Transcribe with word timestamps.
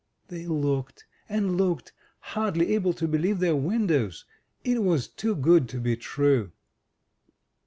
They 0.29 0.47
looked 0.47 1.05
and 1.29 1.57
looked, 1.57 1.93
hardly 2.33 2.73
able 2.73 2.91
to 2.93 3.07
believe 3.07 3.37
their 3.39 3.55
windows. 3.55 4.25
It 4.63 4.81
was 4.81 5.07
too 5.07 5.35
good 5.35 5.69
to 5.69 5.79
be 5.79 5.95
true! 5.95 6.53